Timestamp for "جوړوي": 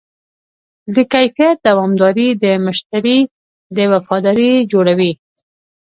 4.71-5.11